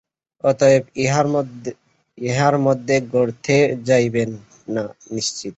অতএব 0.43 0.83
ইহার 2.17 2.55
মধ্যে 2.65 2.95
গর্তে 3.13 3.57
যাইবেন 3.87 4.29
না 4.73 4.83
নিশ্চিত। 5.11 5.49